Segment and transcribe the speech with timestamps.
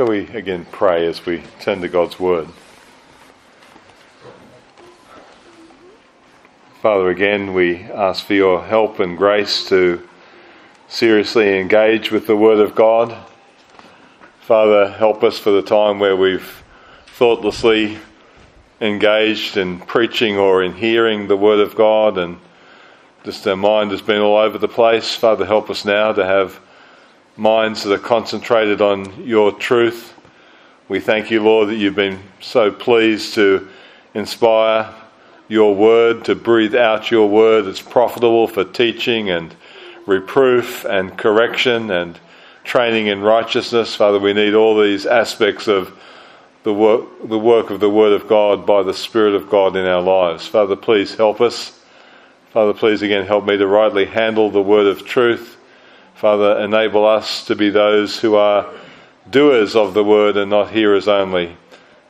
[0.00, 2.48] Shall we again pray as we turn to God's Word?
[6.80, 10.08] Father, again, we ask for your help and grace to
[10.88, 13.14] seriously engage with the Word of God.
[14.40, 16.64] Father, help us for the time where we've
[17.08, 17.98] thoughtlessly
[18.80, 22.38] engaged in preaching or in hearing the Word of God and
[23.24, 25.14] just our mind has been all over the place.
[25.14, 26.58] Father, help us now to have
[27.36, 30.14] minds that are concentrated on your truth.
[30.88, 33.68] We thank you, Lord, that you've been so pleased to
[34.14, 34.92] inspire
[35.48, 39.54] your word, to breathe out your word that's profitable for teaching and
[40.06, 42.18] reproof and correction and
[42.64, 43.94] training in righteousness.
[43.94, 45.96] Father, we need all these aspects of
[46.62, 49.86] the work, the work of the Word of God by the Spirit of God in
[49.86, 50.46] our lives.
[50.46, 51.80] Father, please help us.
[52.52, 55.56] Father, please again help me to rightly handle the Word of truth
[56.20, 58.70] Father, enable us to be those who are
[59.30, 61.56] doers of the word and not hearers only,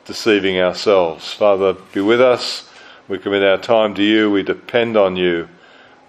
[0.05, 1.33] deceiving ourselves.
[1.33, 2.69] Father, be with us.
[3.07, 4.29] We commit our time to you.
[4.29, 5.49] We depend on you.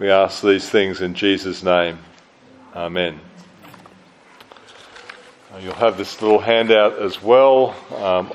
[0.00, 2.00] We ask these things in Jesus' name.
[2.74, 3.20] Amen.
[5.60, 7.76] You'll have this little handout as well.
[7.94, 8.32] Um,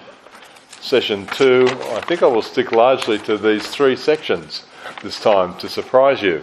[0.80, 1.68] session two.
[1.70, 4.64] I think I will stick largely to these three sections
[5.04, 6.42] this time to surprise you.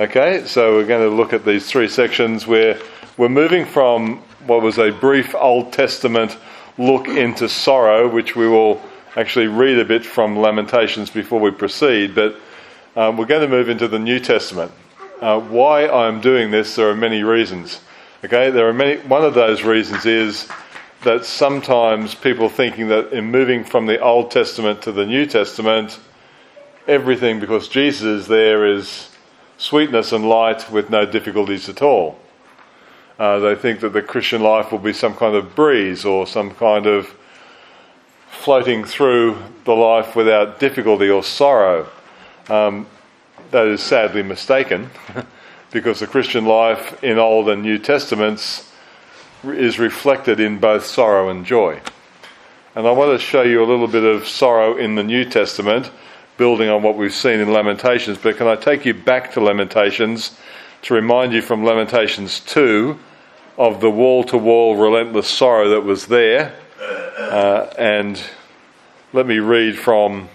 [0.00, 2.80] Okay, so we're going to look at these three sections where
[3.18, 6.38] we're moving from what was a brief Old Testament
[6.78, 8.80] look into sorrow, which we will
[9.16, 12.36] actually read a bit from Lamentations before we proceed, but
[12.96, 14.72] um, we're going to move into the New Testament.
[15.20, 17.82] Uh, why I'm doing this, there are many reasons.
[18.24, 18.96] Okay, there are many.
[19.02, 20.48] One of those reasons is
[21.02, 26.00] that sometimes people thinking that in moving from the Old Testament to the New Testament,
[26.88, 29.10] everything because Jesus is there is
[29.58, 32.18] sweetness and light with no difficulties at all.
[33.18, 36.50] Uh, they think that the Christian life will be some kind of breeze or some
[36.52, 37.14] kind of
[38.30, 41.88] floating through the life without difficulty or sorrow.
[42.48, 42.86] Um,
[43.52, 44.90] that is sadly mistaken
[45.70, 48.72] because the Christian life in Old and New Testaments
[49.44, 51.80] is reflected in both sorrow and joy.
[52.74, 55.90] And I want to show you a little bit of sorrow in the New Testament
[56.42, 60.36] building on what we've seen in Lamentations, but can I take you back to Lamentations
[60.82, 62.98] to remind you from Lamentations 2
[63.58, 66.52] of the wall to wall relentless sorrow that was there?
[67.16, 68.20] Uh, and
[69.12, 70.28] let me read from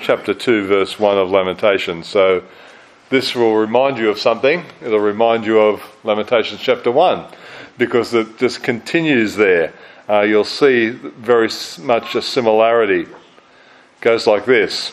[0.00, 2.06] chapter 2, verse 1 of Lamentations.
[2.06, 2.42] So
[3.10, 4.64] this will remind you of something.
[4.80, 7.22] It'll remind you of Lamentations chapter 1
[7.76, 9.74] because it just continues there.
[10.08, 11.50] Uh, you'll see very
[11.80, 13.02] much a similarity.
[13.02, 13.08] It
[14.00, 14.90] goes like this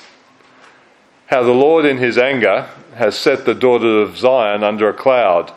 [1.32, 5.54] how the Lord in his anger has set the daughter of Zion under a cloud.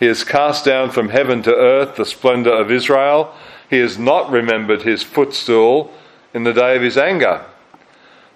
[0.00, 3.34] He has cast down from heaven to earth the splendour of Israel.
[3.68, 5.92] He has not remembered his footstool
[6.32, 7.44] in the day of his anger.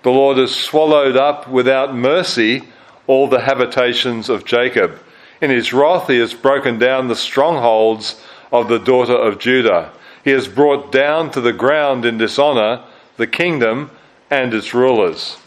[0.03, 2.69] The Lord has swallowed up without mercy
[3.07, 5.01] all the habitations of Jacob.
[5.41, 8.23] In his wrath, he has broken down the strongholds
[8.53, 9.93] of the daughter of Judah.
[10.25, 12.85] He has brought down to the ground in dishonour
[13.17, 13.91] the kingdom
[14.31, 15.39] and its rulers.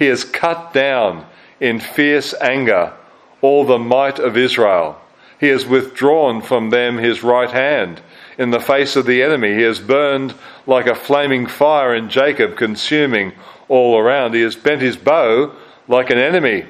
[0.00, 1.26] He has cut down
[1.60, 2.94] in fierce anger
[3.42, 4.98] all the might of Israel.
[5.38, 8.00] He has withdrawn from them his right hand.
[8.38, 10.34] In the face of the enemy, he has burned
[10.66, 13.32] like a flaming fire in Jacob, consuming
[13.68, 14.32] all around.
[14.32, 15.54] He has bent his bow
[15.86, 16.64] like an enemy.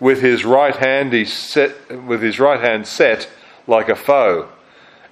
[0.00, 1.74] With his right hand, he set,
[2.06, 3.28] with his right hand set
[3.66, 4.48] like a foe.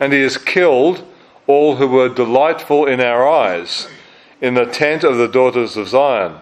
[0.00, 1.06] And he has killed
[1.46, 3.86] all who were delightful in our eyes
[4.40, 6.40] in the tent of the daughters of Zion.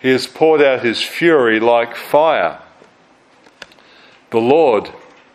[0.00, 2.60] He has poured out his fury like fire.
[4.30, 4.90] The Lord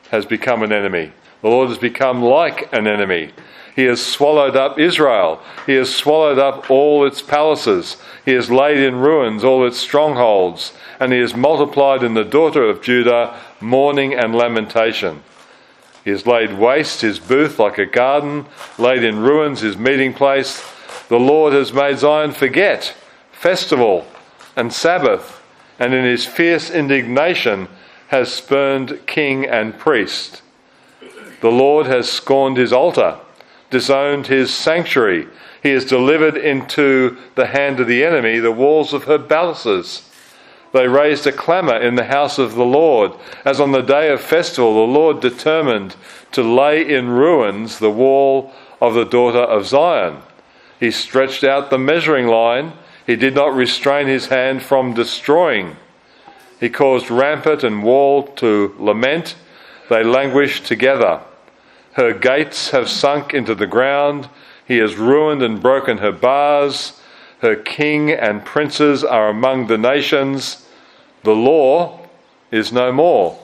[0.09, 1.11] has become an enemy.
[1.41, 3.31] The Lord has become like an enemy.
[3.75, 5.41] He has swallowed up Israel.
[5.65, 7.97] He has swallowed up all its palaces.
[8.23, 10.73] He has laid in ruins all its strongholds.
[10.99, 15.23] And he has multiplied in the daughter of Judah mourning and lamentation.
[16.03, 18.45] He has laid waste his booth like a garden,
[18.79, 20.63] laid in ruins his meeting place.
[21.09, 22.95] The Lord has made Zion forget
[23.31, 24.07] festival
[24.56, 25.42] and Sabbath,
[25.80, 27.68] and in his fierce indignation
[28.07, 30.42] has spurned king and priest.
[31.42, 33.19] The Lord has scorned his altar,
[33.69, 35.28] disowned his sanctuary.
[35.62, 40.10] He has delivered into the hand of the enemy the walls of her palaces.
[40.72, 43.13] They raised a clamour in the house of the Lord,
[43.44, 45.96] as on the day of festival the Lord determined
[46.34, 50.18] to lay in ruins the wall of the daughter of Zion.
[50.80, 52.74] He stretched out the measuring line
[53.06, 55.75] he did not restrain his hand from destroying.
[56.60, 59.36] He caused rampart and wall to lament.
[59.90, 61.22] They languished together.
[61.94, 64.30] Her gates have sunk into the ground.
[64.68, 67.00] He has ruined and broken her bars.
[67.40, 70.68] Her king and princes are among the nations.
[71.24, 72.00] The law
[72.52, 73.38] is no more,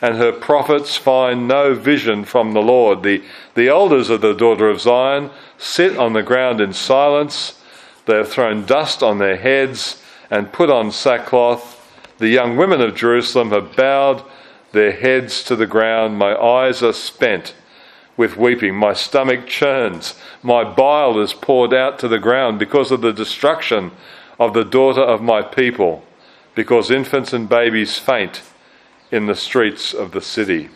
[0.00, 3.02] and her prophets find no vision from the Lord.
[3.02, 3.22] The,
[3.54, 7.57] the elders of the daughter of Zion sit on the ground in silence.
[8.08, 11.74] They have thrown dust on their heads and put on sackcloth.
[12.16, 14.24] The young women of Jerusalem have bowed
[14.72, 16.16] their heads to the ground.
[16.16, 17.54] My eyes are spent
[18.16, 18.74] with weeping.
[18.74, 20.14] My stomach churns.
[20.42, 23.90] My bile is poured out to the ground because of the destruction
[24.38, 26.02] of the daughter of my people,
[26.54, 28.40] because infants and babies faint
[29.10, 30.70] in the streets of the city.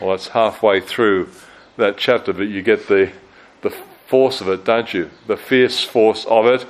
[0.00, 1.28] Well, it's halfway through
[1.76, 3.12] that chapter, but you get the,
[3.60, 3.74] the
[4.08, 5.10] force of it, don't you?
[5.26, 6.66] The fierce force of it.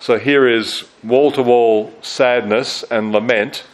[0.00, 3.64] So here is wall to wall sadness and lament.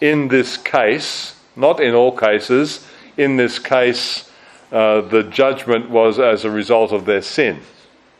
[0.00, 4.30] In this case, not in all cases, in this case,
[4.70, 7.60] uh, the judgment was as a result of their sin,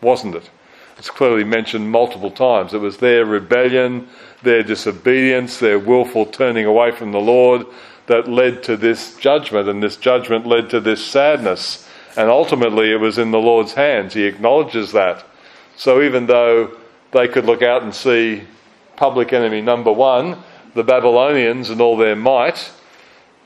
[0.00, 0.50] wasn't it?
[0.98, 2.72] It's clearly mentioned multiple times.
[2.72, 4.08] It was their rebellion,
[4.42, 7.66] their disobedience, their willful turning away from the Lord
[8.06, 11.85] that led to this judgment, and this judgment led to this sadness.
[12.16, 14.14] And ultimately, it was in the Lord's hands.
[14.14, 15.24] He acknowledges that.
[15.76, 16.76] So even though
[17.12, 18.42] they could look out and see
[18.96, 20.38] public enemy number one,
[20.74, 22.72] the Babylonians and all their might,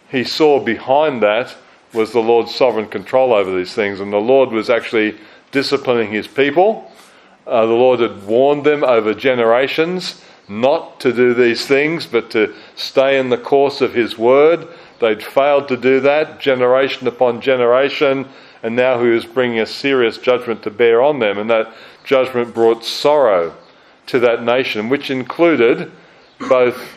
[0.08, 1.56] he saw behind that
[1.93, 4.00] was the Lord's sovereign control over these things.
[4.00, 5.19] And the Lord was actually
[5.50, 6.90] disciplining his people.
[7.46, 12.52] Uh, the Lord had warned them over generations not to do these things, but to
[12.75, 14.67] stay in the course of his word.
[14.99, 18.28] They'd failed to do that generation upon generation,
[18.62, 21.38] and now he was bringing a serious judgment to bear on them.
[21.38, 21.72] And that
[22.04, 23.54] judgment brought sorrow
[24.06, 25.90] to that nation, which included
[26.48, 26.96] both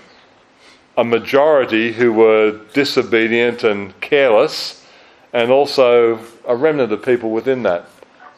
[0.98, 4.86] a majority who were disobedient and careless,
[5.32, 7.88] and also a remnant of people within that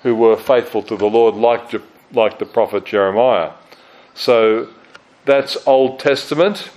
[0.03, 1.73] who were faithful to the Lord, like,
[2.13, 3.51] like the prophet Jeremiah.
[4.13, 4.69] So
[5.25, 6.69] that's Old Testament,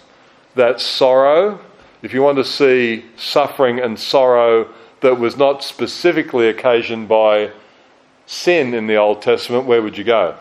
[0.55, 1.61] that's sorrow.
[2.03, 7.51] If you want to see suffering and sorrow that was not specifically occasioned by
[8.27, 10.37] sin in the Old Testament, where would you go?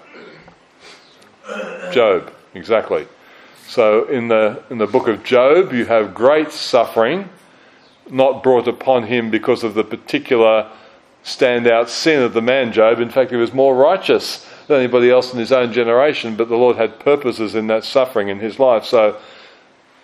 [1.91, 3.07] Job, exactly.
[3.67, 7.29] So in the in the book of Job, you have great suffering,
[8.09, 10.69] not brought upon him because of the particular
[11.23, 12.99] standout sin of the man Job.
[12.99, 16.55] In fact, he was more righteous than anybody else in his own generation, but the
[16.55, 18.85] Lord had purposes in that suffering in his life.
[18.85, 19.17] So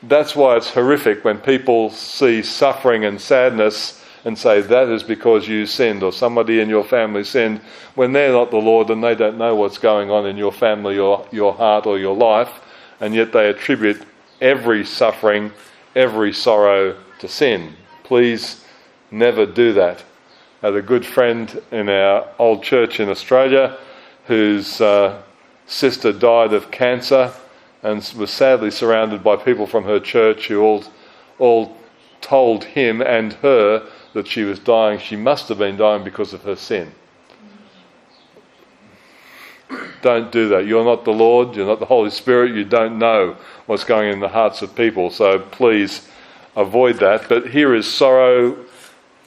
[0.03, 5.47] that's why it's horrific when people see suffering and sadness and say that is because
[5.47, 7.59] you sinned or somebody in your family sinned
[7.95, 10.97] when they're not the Lord and they don't know what's going on in your family
[10.97, 12.61] or your heart or your life,
[13.01, 14.01] and yet they attribute
[14.39, 15.51] every suffering,
[15.95, 17.75] every sorrow to sin.
[18.03, 18.63] Please
[19.11, 20.03] never do that.
[20.61, 23.77] I had a good friend in our old church in Australia
[24.27, 25.21] whose uh,
[25.65, 27.33] sister died of cancer
[27.81, 30.83] and was sadly surrounded by people from her church who all,
[31.37, 31.77] all
[32.21, 36.43] told him and her that she was dying, she must have been dying because of
[36.43, 36.91] her sin.
[40.01, 40.67] Don't do that.
[40.67, 44.19] You're not the Lord, you're not the Holy Spirit, you don't know what's going in
[44.19, 45.09] the hearts of people.
[45.09, 46.07] So please
[46.55, 47.29] avoid that.
[47.29, 48.57] But here is sorrow.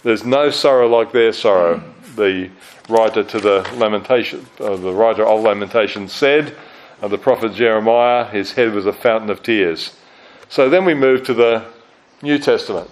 [0.03, 1.83] There's no sorrow like their sorrow.
[2.15, 2.51] The
[2.89, 6.55] writer to the lamentation, uh, the writer of Lamentation said,
[7.03, 9.97] uh, the prophet Jeremiah, his head was a fountain of tears.
[10.49, 11.65] So then we move to the
[12.23, 12.89] New Testament.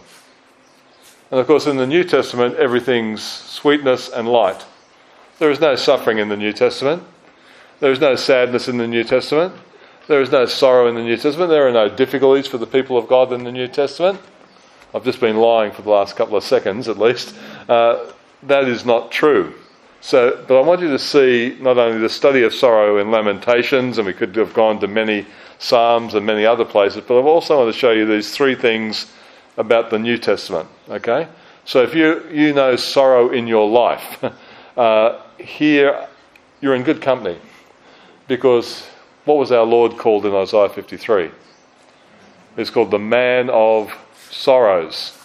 [1.31, 4.65] And of course, in the New Testament, everything's sweetness and light.
[5.39, 7.03] There is no suffering in the New Testament.
[7.81, 9.55] There is no sadness in the New Testament.
[10.07, 11.51] There is no sorrow in the New Testament.
[11.51, 14.21] There are no difficulties for the people of God in the New Testament.
[14.95, 17.35] I've just been lying for the last couple of seconds at least.
[17.69, 18.13] Uh,
[18.45, 19.55] that is not true.
[20.01, 23.97] So, but I want you to see not only the study of sorrow in Lamentations,
[23.97, 25.27] and we could have gone to many
[25.59, 29.11] Psalms and many other places, but I also want to show you these three things
[29.57, 30.69] about the New Testament.
[30.89, 31.29] Okay?
[31.65, 34.23] So if you, you know sorrow in your life,
[34.77, 36.09] uh, here
[36.61, 37.39] you're in good company.
[38.27, 38.87] Because
[39.25, 41.31] what was our Lord called in Isaiah 53?
[42.57, 43.93] He's called the man of
[44.31, 45.19] sorrows.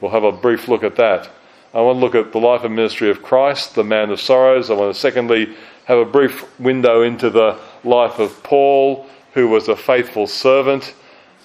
[0.00, 1.28] We'll have a brief look at that.
[1.72, 4.70] I want to look at the life and ministry of Christ, the man of sorrows.
[4.70, 9.68] I want to secondly have a brief window into the life of Paul, who was
[9.68, 10.94] a faithful servant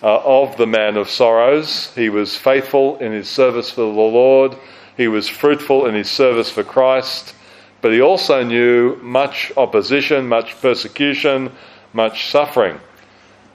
[0.03, 1.93] uh, of the man of sorrows.
[1.95, 4.55] He was faithful in his service for the Lord,
[4.97, 7.35] he was fruitful in his service for Christ,
[7.81, 11.51] but he also knew much opposition, much persecution,
[11.93, 12.79] much suffering.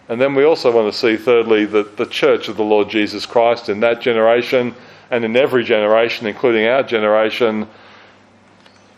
[0.09, 3.27] And then we also want to see, thirdly, that the church of the Lord Jesus
[3.27, 4.75] Christ in that generation
[5.11, 7.69] and in every generation, including our generation,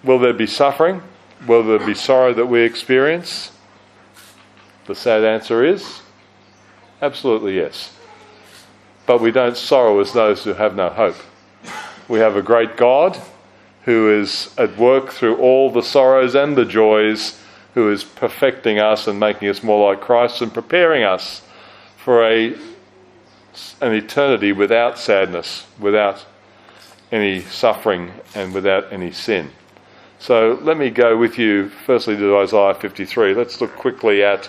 [0.02, 1.02] will there be suffering?
[1.46, 3.52] Will there be sorrow that we experience?
[4.87, 6.01] The sad answer is
[7.02, 7.92] absolutely yes.
[9.04, 11.16] But we don't sorrow as those who have no hope.
[12.09, 13.21] We have a great God
[13.85, 17.40] who is at work through all the sorrows and the joys,
[17.75, 21.42] who is perfecting us and making us more like Christ and preparing us
[21.97, 22.54] for a,
[23.80, 26.25] an eternity without sadness, without
[27.11, 29.50] any suffering, and without any sin.
[30.18, 33.35] So let me go with you firstly to Isaiah 53.
[33.35, 34.49] Let's look quickly at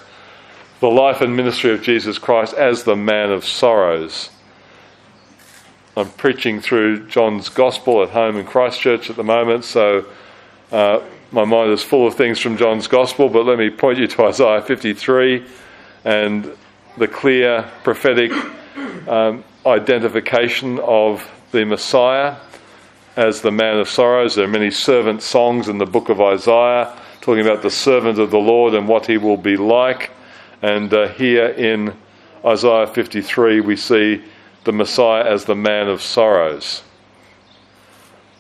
[0.83, 4.29] the life and ministry of Jesus Christ as the man of sorrows.
[5.95, 10.05] I'm preaching through John's Gospel at home in Christchurch at the moment, so
[10.73, 10.99] uh,
[11.31, 14.25] my mind is full of things from John's Gospel, but let me point you to
[14.25, 15.45] Isaiah 53
[16.03, 16.51] and
[16.97, 18.33] the clear prophetic
[19.07, 22.35] um, identification of the Messiah
[23.15, 24.35] as the man of sorrows.
[24.35, 28.31] There are many servant songs in the book of Isaiah talking about the servant of
[28.31, 30.11] the Lord and what he will be like.
[30.63, 31.93] And uh, here in
[32.45, 34.23] Isaiah 53, we see
[34.63, 36.83] the Messiah as the man of sorrows.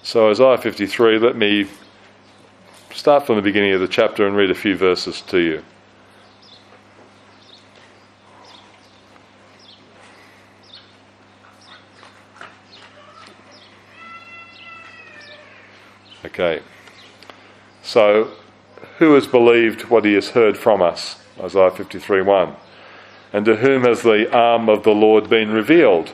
[0.03, 1.67] So, Isaiah 53, let me
[2.93, 5.63] start from the beginning of the chapter and read a few verses to you.
[16.23, 16.61] Okay.
[17.81, 18.31] So,
[18.97, 21.22] who has believed what he has heard from us?
[21.39, 22.55] Isaiah 53 1.
[23.33, 26.13] And to whom has the arm of the Lord been revealed?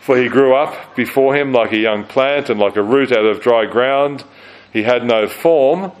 [0.00, 3.24] For he grew up before him like a young plant and like a root out
[3.24, 4.24] of dry ground.
[4.72, 5.92] He had no form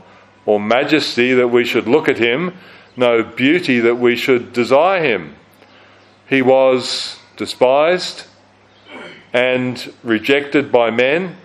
[0.46, 2.56] or majesty that we should look at him,
[2.96, 5.36] no beauty that we should desire him.
[6.28, 8.26] He was despised
[9.32, 11.36] and rejected by men,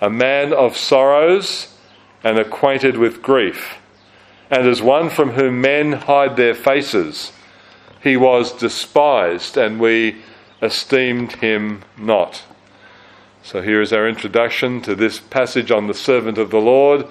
[0.00, 1.74] a man of sorrows
[2.22, 3.76] and acquainted with grief,
[4.50, 7.32] and as one from whom men hide their faces
[8.02, 10.22] he was despised, and we
[10.62, 12.42] esteemed him not.
[13.42, 17.06] So here is our introduction to this passage on the servant of the Lord.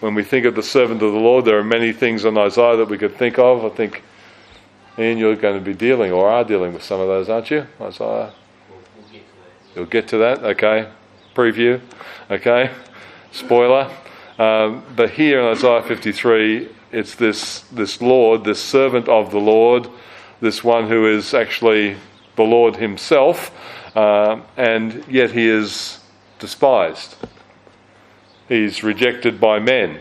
[0.00, 2.76] When we think of the servant of the Lord, there are many things in Isaiah
[2.76, 3.64] that we could think of.
[3.64, 4.02] I think,
[4.98, 7.66] Ian, you're going to be dealing or are dealing with some of those, aren't you?
[7.80, 8.32] Isaiah?
[9.74, 10.88] You'll get to that, okay?
[11.34, 11.80] Preview,
[12.30, 12.70] okay?
[13.32, 13.90] Spoiler.
[14.38, 19.88] Um, but here in Isaiah 53, it's this, this Lord, this servant of the Lord,
[20.40, 21.96] this one who is actually
[22.36, 23.50] the Lord himself,
[23.96, 26.00] uh, and yet he is
[26.38, 27.16] despised.
[28.48, 30.00] He's rejected by men.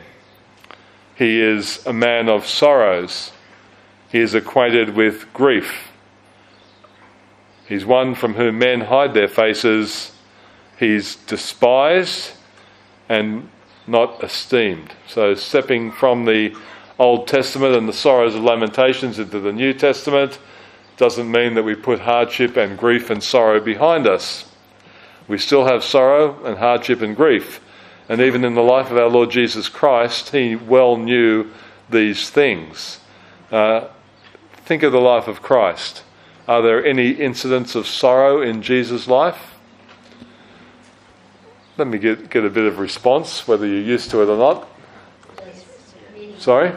[1.15, 3.31] He is a man of sorrows.
[4.11, 5.91] He is acquainted with grief.
[7.67, 10.11] He's one from whom men hide their faces.
[10.77, 12.33] He's despised
[13.07, 13.49] and
[13.87, 14.93] not esteemed.
[15.07, 16.55] So, stepping from the
[16.97, 20.39] Old Testament and the sorrows of lamentations into the New Testament
[20.97, 24.49] doesn't mean that we put hardship and grief and sorrow behind us.
[25.27, 27.59] We still have sorrow and hardship and grief.
[28.07, 31.51] And even in the life of our Lord Jesus Christ, he well knew
[31.89, 32.99] these things.
[33.51, 33.87] Uh,
[34.57, 36.03] think of the life of Christ.
[36.47, 39.54] Are there any incidents of sorrow in Jesus' life?
[41.77, 44.67] Let me get, get a bit of response, whether you're used to it or not.
[46.37, 46.71] Sorry?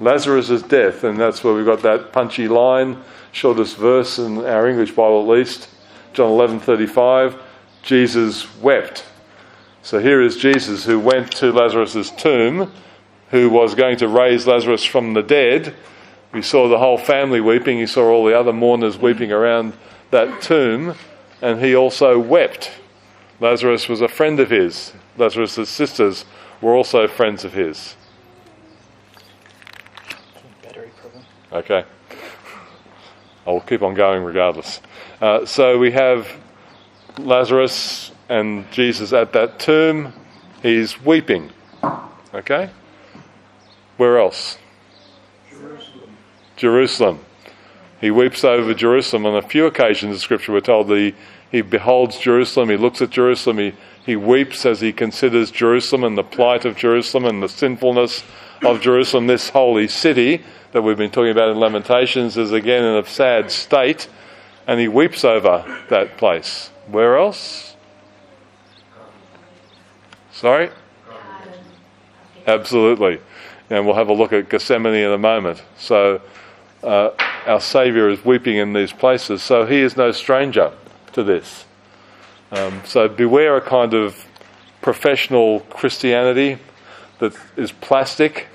[0.00, 4.92] Lazarus' death, and that's where we've got that punchy line, shortest verse in our English
[4.92, 5.68] Bible at least,
[6.14, 7.38] John 11:35.
[7.82, 9.04] Jesus wept.
[9.82, 12.72] So here is Jesus who went to Lazarus' tomb,
[13.30, 15.74] who was going to raise Lazarus from the dead.
[16.32, 17.78] We saw the whole family weeping.
[17.78, 19.74] He saw all the other mourners weeping around
[20.10, 20.94] that tomb,
[21.42, 22.70] and he also wept.
[23.40, 24.92] Lazarus was a friend of his.
[25.16, 26.24] Lazarus' sisters
[26.60, 27.96] were also friends of his.
[31.52, 31.84] Okay.
[33.46, 34.80] I'll keep on going regardless.
[35.20, 36.28] Uh, so we have
[37.18, 40.12] Lazarus and Jesus at that tomb.
[40.62, 41.50] He's weeping.
[42.34, 42.70] Okay?
[43.96, 44.58] Where else?
[45.50, 46.16] Jerusalem.
[46.56, 47.24] Jerusalem.
[48.00, 49.26] He weeps over Jerusalem.
[49.26, 51.14] On a few occasions in Scripture, we're told that
[51.54, 56.18] he, beholds Jerusalem, he looks at Jerusalem, he, he weeps as he considers Jerusalem and
[56.18, 58.24] the plight of Jerusalem and the sinfulness
[58.64, 60.42] of Jerusalem, this holy city
[60.72, 64.08] that we've been talking about in Lamentations is again in a sad state,
[64.66, 66.70] and he weeps over that place.
[66.88, 67.76] Where else?
[70.32, 70.70] Sorry?
[72.48, 73.20] Absolutely.
[73.70, 75.62] And we'll have a look at Gethsemane in a moment.
[75.78, 76.20] So,
[76.82, 77.10] uh,
[77.46, 80.72] our Saviour is weeping in these places, so he is no stranger
[81.14, 81.64] to this.
[82.50, 84.24] Um, so beware a kind of
[84.80, 86.58] professional Christianity
[87.18, 88.48] that is plastic,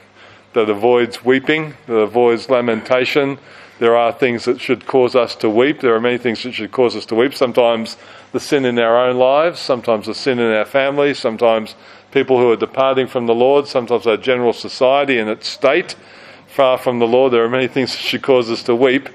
[0.53, 3.39] that avoids weeping, that avoids lamentation.
[3.79, 5.79] There are things that should cause us to weep.
[5.79, 7.33] There are many things that should cause us to weep.
[7.33, 7.97] Sometimes
[8.31, 11.75] the sin in our own lives, sometimes the sin in our families, sometimes
[12.11, 15.95] people who are departing from the Lord, sometimes our general society and its state
[16.47, 17.31] far from the Lord.
[17.31, 19.09] There are many things that should cause us to weep.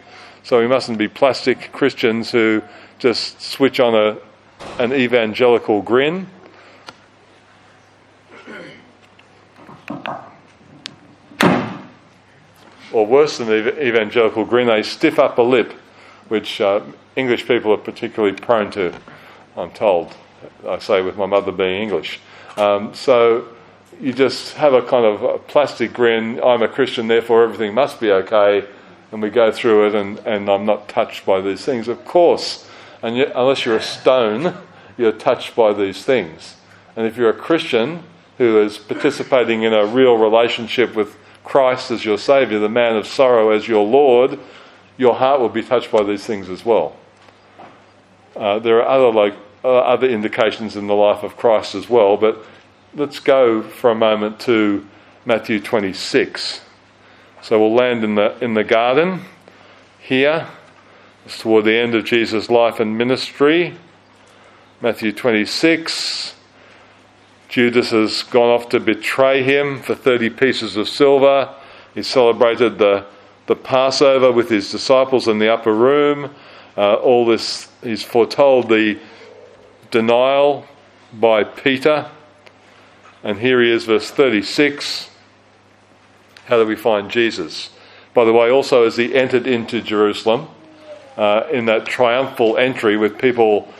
[0.45, 2.63] So we mustn't be plastic Christians who
[2.99, 4.17] just switch on a,
[4.83, 6.27] an evangelical grin.
[12.93, 15.73] Or worse than the evangelical grin, a stiff upper lip,
[16.29, 16.81] which uh,
[17.17, 18.95] English people are particularly prone to,
[19.57, 20.15] I'm told.
[20.69, 22.21] I say with my mother being English.
[22.57, 23.49] Um, so
[24.01, 28.01] you just have a kind of a plastic grin, I'm a Christian, therefore everything must
[28.01, 28.67] be okay,
[29.13, 31.89] and we go through it, and, and I'm not touched by these things.
[31.89, 32.69] Of course,
[33.05, 34.57] and yet, unless you're a stone,
[34.97, 36.57] you're touched by these things.
[36.97, 38.03] And if you're a Christian
[38.39, 43.07] who is participating in a real relationship with Christ as your Saviour, the man of
[43.07, 44.41] sorrow as your Lord,
[44.97, 46.97] your heart will be touched by these things as well.
[48.35, 52.17] Uh, there are other like uh, other indications in the life of Christ as well,
[52.17, 52.43] but
[52.95, 54.87] let's go for a moment to
[55.27, 56.63] Matthew 26.
[57.43, 59.21] So we'll land in the in the garden
[59.99, 60.49] here.
[61.25, 63.75] It's toward the end of Jesus' life and ministry.
[64.83, 66.35] Matthew 26.
[67.49, 71.55] Judas has gone off to betray him for 30 pieces of silver.
[71.95, 73.07] He celebrated the,
[73.47, 76.35] the Passover with his disciples in the upper room.
[76.77, 78.99] Uh, all this, he's foretold the
[79.91, 80.67] denial
[81.13, 82.11] by Peter.
[83.23, 85.09] And here he is, verse 36.
[86.47, 87.71] How do we find Jesus?
[88.13, 90.49] By the way, also as he entered into Jerusalem,
[91.17, 93.73] uh, in that triumphal entry with people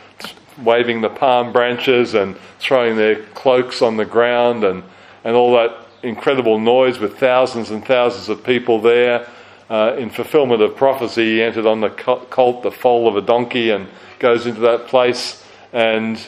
[0.63, 4.83] waving the palm branches and throwing their cloaks on the ground and,
[5.23, 9.27] and all that incredible noise with thousands and thousands of people there.
[9.69, 13.71] Uh, in fulfillment of prophecy, he entered on the colt, the foal of a donkey,
[13.71, 13.87] and
[14.19, 15.43] goes into that place.
[15.73, 16.23] And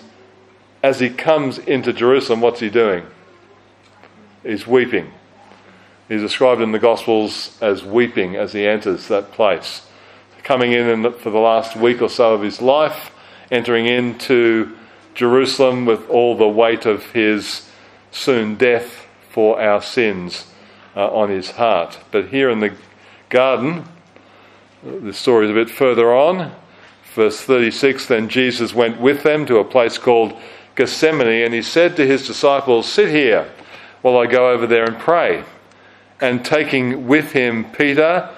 [0.82, 3.06] as he comes into Jerusalem, what's he doing?
[4.42, 5.12] He's weeping.
[6.08, 9.87] He's described in the Gospels as weeping as he enters that place.
[10.48, 13.12] Coming in for the last week or so of his life,
[13.52, 14.78] entering into
[15.14, 17.70] Jerusalem with all the weight of his
[18.12, 20.48] soon death for our sins
[20.96, 22.00] uh, on his heart.
[22.12, 22.74] But here in the
[23.28, 23.90] garden,
[24.82, 26.56] the story is a bit further on.
[27.14, 30.34] Verse 36 Then Jesus went with them to a place called
[30.78, 33.52] Gethsemane, and he said to his disciples, Sit here
[34.02, 35.44] while I go over there and pray.
[36.22, 38.30] And taking with him Peter,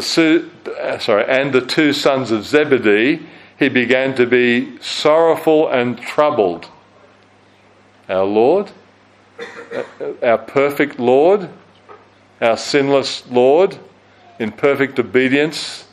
[0.00, 3.26] the uh, sorry, and the two sons of Zebedee,
[3.58, 6.68] he began to be sorrowful and troubled.
[8.08, 8.70] Our Lord,
[9.40, 11.48] uh, our perfect Lord,
[12.40, 13.78] our sinless Lord,
[14.38, 15.86] in perfect obedience,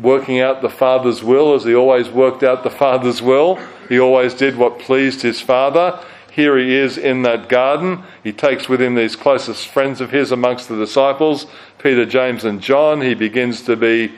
[0.00, 3.58] working out the Father's will as he always worked out the Father's will.
[3.88, 6.02] He always did what pleased his Father.
[6.32, 8.04] Here he is in that garden.
[8.22, 11.46] He takes with him these closest friends of his amongst the disciples,
[11.78, 13.00] Peter, James, and John.
[13.00, 14.12] He begins to be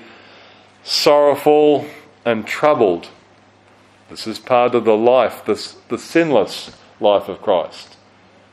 [0.82, 1.86] sorrowful,
[2.24, 3.08] and troubled.
[4.08, 7.96] This is part of the life, the, the sinless life of Christ.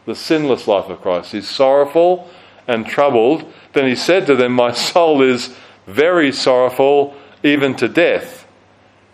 [0.05, 1.31] The sinless life of Christ.
[1.31, 2.29] He's sorrowful
[2.67, 3.51] and troubled.
[3.73, 8.46] Then he said to them, My soul is very sorrowful, even to death.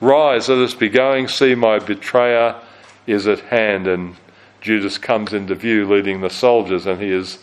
[0.00, 1.28] Rise, let us be going.
[1.28, 2.60] See, my betrayer
[3.06, 3.86] is at hand.
[3.86, 4.16] And
[4.60, 7.38] Judas comes into view leading the soldiers, and he is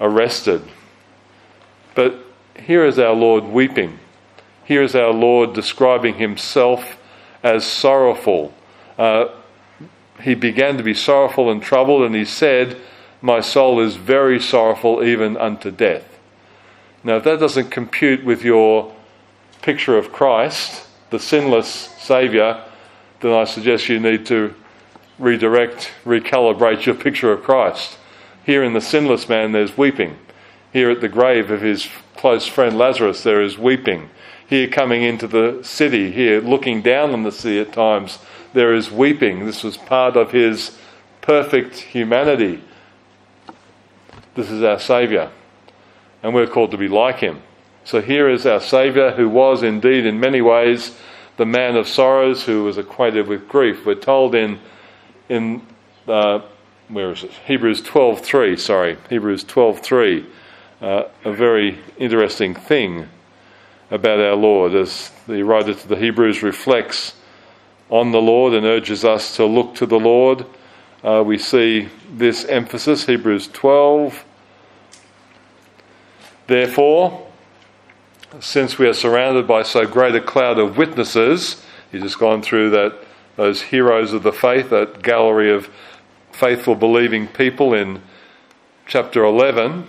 [0.00, 0.62] arrested.
[1.94, 2.18] But
[2.56, 3.98] here is our Lord weeping
[4.70, 6.96] here is our Lord describing himself
[7.42, 8.54] as sorrowful.
[8.96, 9.26] Uh,
[10.22, 12.76] he began to be sorrowful and troubled, and he said,
[13.20, 16.20] My soul is very sorrowful, even unto death.
[17.02, 18.94] Now, if that doesn't compute with your
[19.60, 21.68] picture of Christ, the sinless
[21.98, 22.64] Saviour,
[23.20, 24.54] then I suggest you need to
[25.18, 27.98] redirect, recalibrate your picture of Christ.
[28.44, 30.16] Here in the sinless man, there's weeping.
[30.72, 34.10] Here at the grave of his close friend Lazarus, there is weeping.
[34.48, 38.18] Here coming into the city, here looking down on the sea at times,
[38.52, 39.46] there is weeping.
[39.46, 40.76] This was part of his
[41.20, 42.62] perfect humanity.
[44.34, 45.30] This is our Saviour.
[46.22, 47.42] And we're called to be like him.
[47.84, 50.96] So here is our Saviour, who was indeed in many ways
[51.36, 53.86] the man of sorrows, who was acquainted with grief.
[53.86, 54.60] We're told in
[55.28, 55.62] in
[56.06, 56.40] uh,
[56.88, 57.30] where is it?
[57.46, 58.58] Hebrews 12:3.
[58.58, 60.26] Sorry, Hebrews 12:3.
[60.82, 63.08] Uh, a very interesting thing
[63.90, 67.14] about our Lord, as the writer to the Hebrews reflects
[67.90, 70.46] on the Lord and urges us to look to the Lord.
[71.02, 74.24] Uh, we see this emphasis, Hebrews 12.
[76.46, 77.29] Therefore,
[78.38, 82.70] since we are surrounded by so great a cloud of witnesses, he's just gone through
[82.70, 82.94] that
[83.36, 85.68] those heroes of the faith, that gallery of
[86.30, 88.00] faithful believing people in
[88.86, 89.86] chapter 11.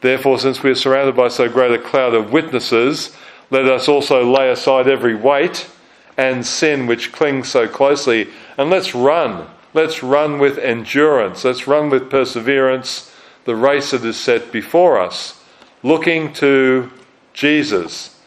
[0.00, 3.14] Therefore, since we are surrounded by so great a cloud of witnesses,
[3.50, 5.68] let us also lay aside every weight
[6.16, 9.46] and sin which clings so closely, and let's run.
[9.74, 11.44] Let's run with endurance.
[11.44, 15.40] Let's run with perseverance the race that is set before us,
[15.82, 16.90] looking to
[17.36, 18.18] Jesus,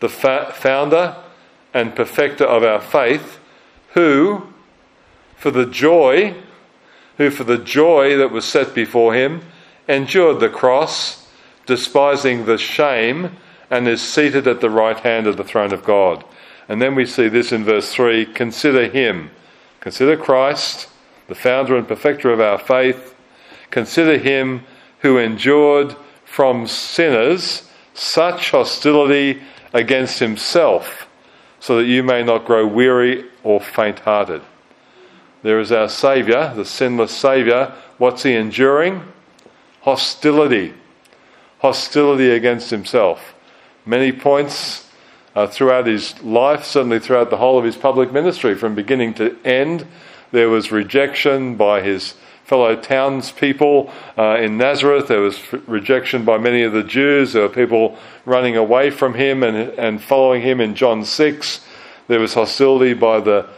[0.00, 1.16] the fa- founder
[1.72, 3.38] and perfecter of our faith,
[3.94, 4.46] who,
[5.36, 6.34] for the joy,
[7.16, 9.40] who for the joy that was set before him,
[9.88, 11.26] endured the cross,
[11.64, 13.34] despising the shame,
[13.70, 16.22] and is seated at the right hand of the throne of God.
[16.68, 19.30] And then we see this in verse 3 consider him.
[19.80, 20.88] Consider Christ,
[21.28, 23.14] the founder and perfecter of our faith.
[23.70, 24.64] Consider him
[24.98, 25.96] who endured
[26.26, 27.69] from sinners
[28.00, 29.42] such hostility
[29.74, 31.06] against himself,
[31.60, 34.40] so that you may not grow weary or faint hearted.
[35.42, 37.74] There is our Saviour, the sinless Saviour.
[37.98, 39.02] What's he enduring?
[39.82, 40.72] Hostility.
[41.58, 43.34] Hostility against himself.
[43.84, 44.88] Many points
[45.34, 49.36] uh, throughout his life, certainly throughout the whole of his public ministry, from beginning to
[49.44, 49.86] end,
[50.32, 52.14] there was rejection by his
[52.50, 55.06] fellow townspeople uh, in Nazareth.
[55.06, 57.32] There was rejection by many of the Jews.
[57.32, 61.60] There were people running away from him and, and following him in John 6.
[62.08, 63.48] There was hostility by the,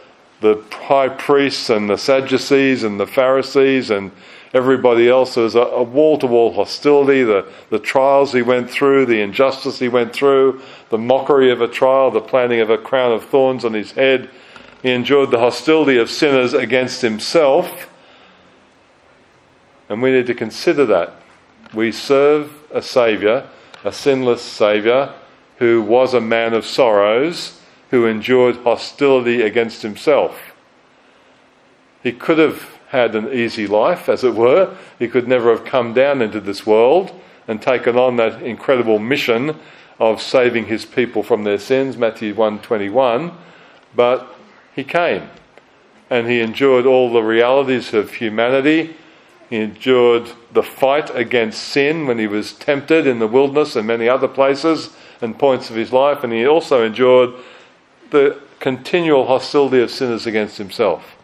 [0.41, 4.11] the high priests and the Sadducees and the Pharisees and
[4.53, 5.33] everybody else.
[5.33, 9.79] There was a wall to wall hostility, the, the trials he went through, the injustice
[9.79, 13.65] he went through, the mockery of a trial, the planting of a crown of thorns
[13.65, 14.29] on his head.
[14.83, 17.89] He endured the hostility of sinners against himself
[19.89, 21.13] and we need to consider that.
[21.73, 23.47] We serve a Saviour,
[23.83, 25.13] a sinless Saviour,
[25.57, 30.53] who was a man of sorrows, who endured hostility against himself.
[32.01, 34.75] He could have had an easy life, as it were.
[34.99, 37.11] He could never have come down into this world
[37.47, 39.57] and taken on that incredible mission
[39.99, 43.31] of saving his people from their sins, Matthew 121.
[43.95, 44.35] But
[44.75, 45.29] he came
[46.09, 48.95] and he endured all the realities of humanity
[49.53, 54.09] he endured the fight against sin when he was tempted in the wilderness and many
[54.09, 54.89] other places
[55.21, 57.35] and points of his life, and he also endured
[58.09, 61.15] the continual hostility of sinners against himself.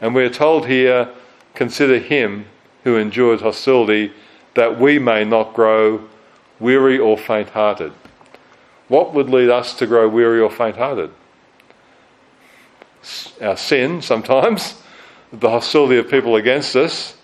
[0.00, 1.10] And we're told here,
[1.54, 2.46] consider him
[2.82, 4.12] who endured hostility
[4.54, 6.08] that we may not grow
[6.58, 7.92] weary or faint hearted.
[8.88, 11.12] What would lead us to grow weary or faint hearted?
[13.40, 14.82] Our sin, sometimes,
[15.32, 17.14] the hostility of people against us,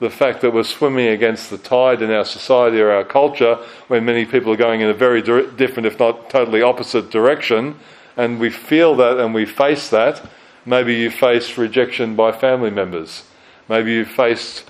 [0.00, 3.56] the fact that we're swimming against the tide in our society or our culture
[3.88, 7.76] when many people are going in a very different, if not totally opposite direction,
[8.16, 10.28] and we feel that and we face that.
[10.66, 13.24] Maybe you face rejection by family members.
[13.68, 14.64] Maybe you faced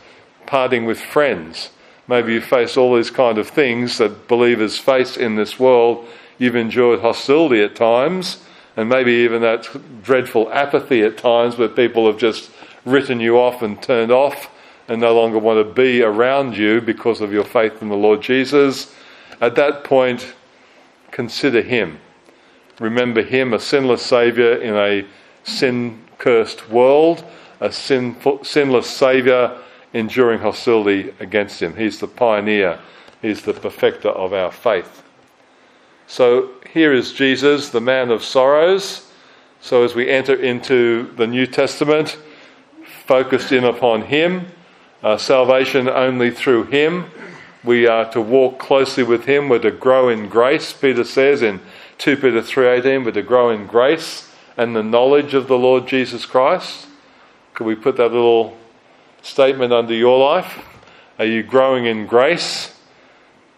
[0.46, 1.70] parting with friends.
[2.06, 6.06] Maybe you face all these kind of things that believers face in this world.
[6.36, 8.42] You've endured hostility at times,
[8.76, 9.68] and maybe even that
[10.02, 12.50] dreadful apathy at times where people have just
[12.84, 14.50] written you off and turned off
[14.88, 18.22] and no longer want to be around you because of your faith in the Lord
[18.22, 18.94] Jesus,
[19.40, 20.34] at that point,
[21.10, 21.98] consider Him.
[22.80, 25.06] Remember Him, a sinless Saviour in a
[25.44, 27.24] sin cursed world,
[27.60, 29.58] a sinful, sinless Saviour
[29.92, 31.76] enduring hostility against Him.
[31.76, 32.78] He's the pioneer,
[33.22, 35.02] He's the perfecter of our faith.
[36.06, 39.10] So here is Jesus, the man of sorrows.
[39.60, 42.18] So as we enter into the New Testament,
[43.06, 44.46] focused in upon Him,
[45.04, 47.04] uh, salvation only through Him.
[47.62, 49.48] We are to walk closely with Him.
[49.48, 50.72] We're to grow in grace.
[50.72, 51.60] Peter says in
[51.98, 56.24] 2 Peter 3:18, we're to grow in grace and the knowledge of the Lord Jesus
[56.26, 56.88] Christ.
[57.52, 58.56] Could we put that little
[59.22, 60.64] statement under your life?
[61.18, 62.76] Are you growing in grace?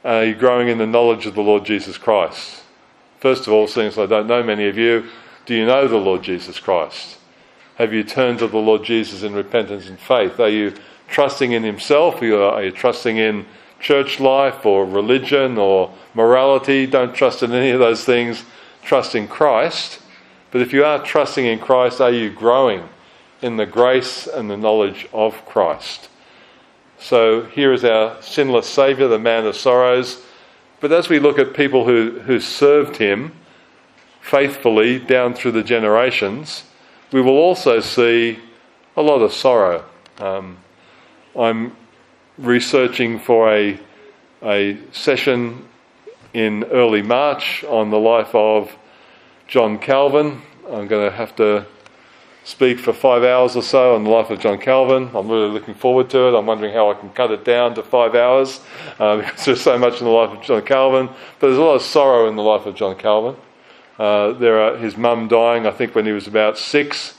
[0.04, 2.62] Are you growing in the knowledge of the Lord Jesus Christ?
[3.20, 5.06] First of all, since I don't know many of you,
[5.46, 7.18] do you know the Lord Jesus Christ?
[7.76, 10.38] Have you turned to the Lord Jesus in repentance and faith?
[10.38, 10.74] Are you
[11.08, 12.22] trusting in Himself?
[12.22, 13.46] Are you trusting in
[13.80, 16.86] church life or religion or morality?
[16.86, 18.44] Don't trust in any of those things.
[18.82, 20.00] Trust in Christ.
[20.50, 22.88] But if you are trusting in Christ, are you growing
[23.42, 26.08] in the grace and the knowledge of Christ?
[26.98, 30.22] So here is our sinless Saviour, the man of sorrows.
[30.80, 33.32] But as we look at people who, who served him
[34.20, 36.64] faithfully down through the generations,
[37.12, 38.38] we will also see
[38.96, 39.84] a lot of sorrow.
[40.18, 40.58] Um,
[41.38, 41.76] I'm
[42.38, 43.78] researching for a,
[44.42, 45.68] a session
[46.32, 48.74] in early March on the life of
[49.46, 50.40] John Calvin.
[50.66, 51.66] I'm going to have to
[52.44, 55.10] speak for five hours or so on the life of John Calvin.
[55.14, 56.38] I'm really looking forward to it.
[56.38, 58.60] I'm wondering how I can cut it down to five hours
[58.98, 61.08] uh, because there's so much in the life of John Calvin.
[61.38, 63.38] But there's a lot of sorrow in the life of John Calvin.
[63.98, 67.15] Uh, there are his mum dying, I think, when he was about six,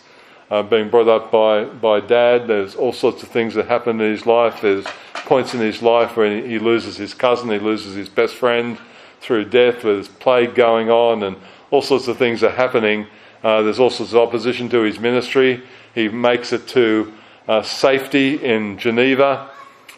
[0.49, 2.47] uh, being brought up by, by dad.
[2.47, 4.61] There's all sorts of things that happen in his life.
[4.61, 8.77] There's points in his life where he loses his cousin, he loses his best friend
[9.19, 11.35] through death, there's plague going on, and
[11.71, 13.07] all sorts of things are happening.
[13.43, 15.61] Uh, there's all sorts of opposition to his ministry.
[15.93, 17.13] He makes it to
[17.47, 19.49] uh, safety in Geneva.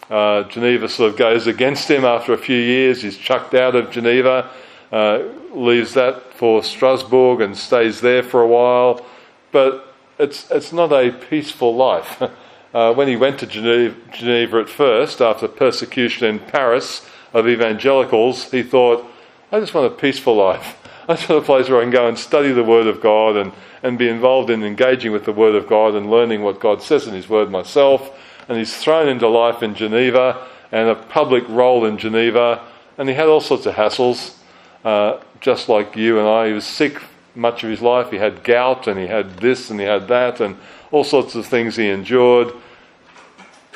[0.10, 3.02] Uh, Geneva sort of goes against him after a few years.
[3.02, 4.50] He's chucked out of Geneva,
[4.92, 9.06] uh, leaves that for Strasbourg and stays there for a while.
[9.52, 9.89] But
[10.20, 12.22] it's, it's not a peaceful life.
[12.72, 17.04] Uh, when he went to Geneva, Geneva at first, after persecution in Paris
[17.34, 19.12] of evangelicals, he thought,
[19.52, 20.78] I just want a peaceful life.
[21.10, 23.38] I just want a place where I can go and study the Word of God
[23.38, 26.84] and, and be involved in engaging with the Word of God and learning what God
[26.84, 28.16] says in His Word myself.
[28.48, 32.64] And he's thrown into life in Geneva and a public role in Geneva.
[33.00, 34.38] And he had all sorts of hassles,
[34.86, 36.50] uh, just like you and I.
[36.50, 37.02] He was sick
[37.40, 38.12] much of his life.
[38.12, 40.58] He had gout and he had this and he had that and
[40.92, 42.54] all sorts of things he endured.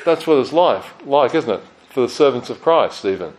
[0.06, 1.62] That's what it's life like, isn't it?
[1.90, 3.34] For the servants of Christ, even.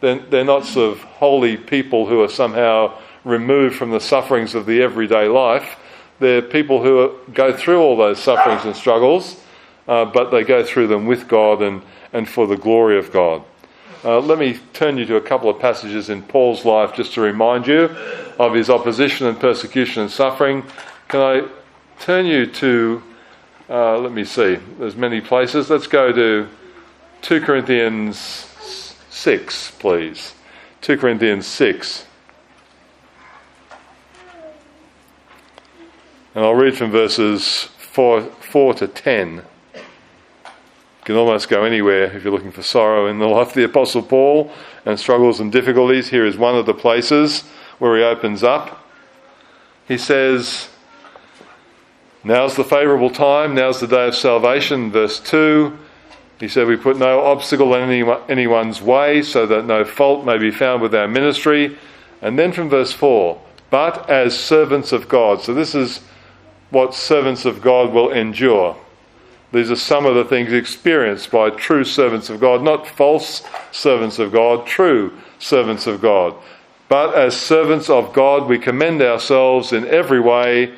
[0.00, 4.66] They're, they're not sort of holy people who are somehow removed from the sufferings of
[4.66, 5.76] the everyday life.
[6.20, 9.40] They're people who go through all those sufferings and struggles,
[9.88, 13.42] uh, but they go through them with God and, and for the glory of God.
[14.04, 17.22] Uh, let me turn you to a couple of passages in Paul's life just to
[17.22, 17.84] remind you
[18.38, 20.62] of his opposition and persecution and suffering.
[21.08, 21.48] Can I
[22.00, 23.02] turn you to,
[23.70, 25.70] uh, let me see, there's many places.
[25.70, 26.46] Let's go to
[27.22, 28.18] 2 Corinthians
[29.08, 30.34] 6, please.
[30.82, 32.04] 2 Corinthians 6.
[36.34, 39.44] And I'll read from verses 4, 4 to 10
[41.04, 44.02] can almost go anywhere if you're looking for sorrow in the life of the Apostle
[44.02, 44.50] Paul
[44.84, 46.08] and struggles and difficulties.
[46.08, 47.42] Here is one of the places
[47.78, 48.88] where he opens up.
[49.86, 50.70] He says,
[52.26, 54.90] Now's the favourable time, now's the day of salvation.
[54.90, 55.78] Verse 2,
[56.40, 60.50] he said, We put no obstacle in anyone's way so that no fault may be
[60.50, 61.76] found with our ministry.
[62.22, 63.38] And then from verse 4,
[63.68, 65.42] but as servants of God.
[65.42, 66.00] So this is
[66.70, 68.76] what servants of God will endure.
[69.54, 74.18] These are some of the things experienced by true servants of God, not false servants
[74.18, 76.34] of God, true servants of God.
[76.88, 80.74] But as servants of God, we commend ourselves in every way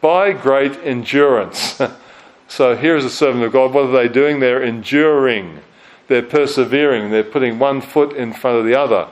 [0.00, 1.80] by great endurance.
[2.48, 3.74] so here is a servant of God.
[3.74, 4.38] What are they doing?
[4.38, 5.58] They're enduring,
[6.06, 9.08] they're persevering, they're putting one foot in front of the other.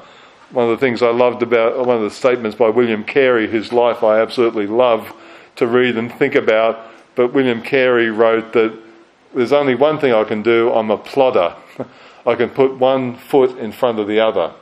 [0.53, 3.73] One of the things I loved about one of the statements by William Carey, whose
[3.73, 5.13] life I absolutely love
[5.57, 6.89] to read and think about.
[7.17, 8.79] But William Carey wrote that
[9.35, 11.55] there's only one thing I can do I'm a plodder.
[12.27, 14.53] I can put one foot in front of the other.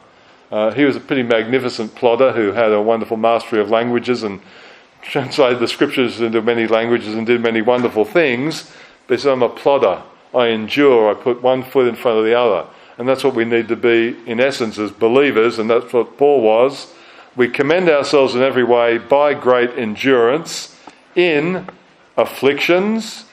[0.51, 4.41] Uh, he was a pretty magnificent plodder who had a wonderful mastery of languages and
[5.03, 8.71] translated the scriptures into many languages and did many wonderful things.
[9.07, 10.03] But he said, I'm a plodder.
[10.35, 11.11] I endure.
[11.11, 12.69] I put one foot in front of the other.
[12.99, 16.43] And that's what we need to be, in essence, as believers, and that's what Paul
[16.43, 16.93] was.
[17.37, 20.77] We commend ourselves in every way by great endurance
[21.15, 21.69] in
[22.17, 23.25] afflictions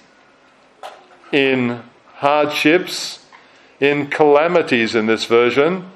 [1.31, 1.81] in
[2.15, 3.25] hardships,
[3.79, 5.91] in calamities in this version,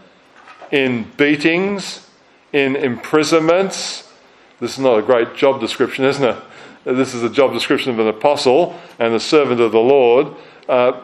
[0.71, 2.07] in beatings,
[2.53, 4.11] in imprisonments.
[4.59, 6.43] This is not a great job description, isn't it?
[6.85, 10.33] this is the job description of an apostle and a servant of the Lord,
[10.67, 10.99] uh,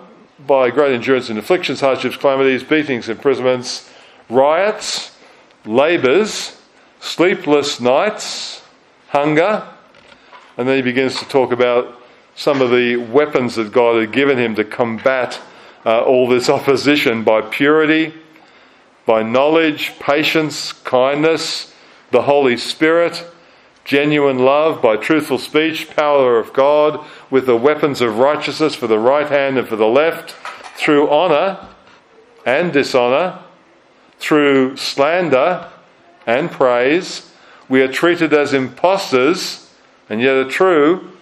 [0.46, 3.90] by great endurance in afflictions, hardships, calamities, beatings, imprisonments,
[4.30, 5.16] riots,
[5.66, 6.60] labours,
[7.00, 8.62] sleepless nights,
[9.10, 9.68] hunger.
[10.58, 12.02] And then he begins to talk about
[12.36, 15.40] some of the weapons that God had given him to combat
[15.86, 18.14] uh, all this opposition by purity,
[19.06, 21.74] by knowledge, patience, kindness,
[22.12, 23.26] the Holy Spirit,
[23.86, 29.00] genuine love, by truthful speech, power of God, with the weapons of righteousness for the
[29.00, 30.32] right hand and for the left,
[30.76, 31.70] through honour
[32.46, 33.40] and dishonour,
[34.18, 35.70] through slander
[36.26, 37.32] and praise.
[37.70, 39.72] We are treated as impostors
[40.10, 41.15] and yet are true.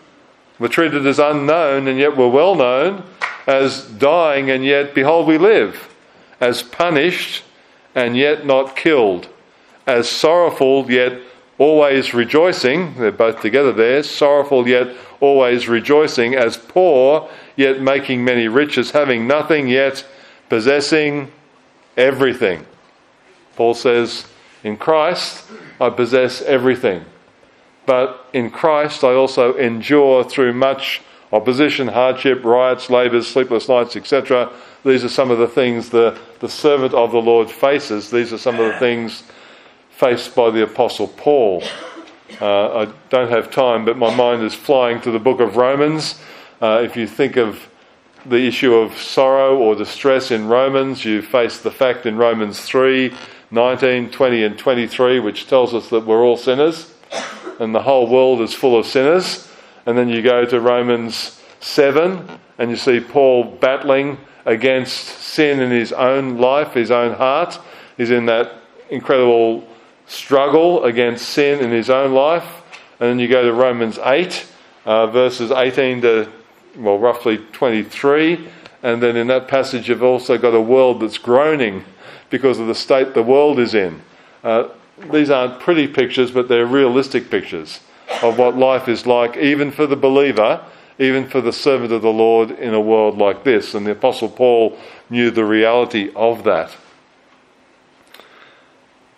[0.59, 3.03] We're treated as unknown and yet we're well known,
[3.47, 5.89] as dying and yet behold we live,
[6.39, 7.43] as punished
[7.95, 9.27] and yet not killed,
[9.85, 11.19] as sorrowful yet
[11.57, 18.47] always rejoicing, they're both together there, sorrowful yet always rejoicing, as poor yet making many
[18.47, 20.05] riches, having nothing yet
[20.49, 21.31] possessing
[21.95, 22.65] everything.
[23.55, 24.25] Paul says,
[24.63, 25.45] In Christ
[25.79, 27.05] I possess everything.
[27.85, 34.51] But in Christ I also endure through much opposition, hardship, riots, labours, sleepless nights, etc.
[34.85, 38.11] These are some of the things the, the servant of the Lord faces.
[38.11, 39.23] These are some of the things
[39.89, 41.63] faced by the Apostle Paul.
[42.39, 46.19] Uh, I don't have time, but my mind is flying to the book of Romans.
[46.61, 47.67] Uh, if you think of
[48.25, 53.13] the issue of sorrow or distress in Romans, you face the fact in Romans 3
[53.51, 56.91] 19, 20, and 23, which tells us that we're all sinners
[57.59, 59.49] and the whole world is full of sinners.
[59.85, 65.71] And then you go to Romans 7 and you see Paul battling against sin in
[65.71, 67.59] his own life, his own heart.
[67.97, 68.53] He's in that
[68.89, 69.67] incredible
[70.05, 72.61] struggle against sin in his own life.
[72.99, 74.45] And then you go to Romans 8,
[74.85, 76.31] uh, verses 18 to,
[76.77, 78.47] well, roughly 23.
[78.83, 81.85] And then in that passage, you've also got a world that's groaning
[82.29, 84.01] because of the state the world is in.
[84.43, 84.69] Uh,
[85.11, 87.79] these aren't pretty pictures, but they're realistic pictures
[88.21, 90.63] of what life is like, even for the believer,
[90.99, 93.73] even for the servant of the Lord in a world like this.
[93.73, 94.77] And the Apostle Paul
[95.09, 96.75] knew the reality of that.